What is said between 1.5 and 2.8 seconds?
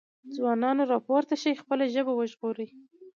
خپله ژبه وژغورئ۔